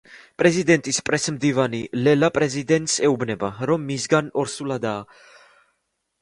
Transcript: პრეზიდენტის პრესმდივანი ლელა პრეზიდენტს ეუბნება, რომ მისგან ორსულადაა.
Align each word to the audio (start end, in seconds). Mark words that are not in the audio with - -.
პრეზიდენტის 0.41 0.99
პრესმდივანი 1.09 1.81
ლელა 2.07 2.29
პრეზიდენტს 2.37 2.97
ეუბნება, 3.09 3.51
რომ 3.71 3.87
მისგან 3.91 4.33
ორსულადაა. 4.45 5.55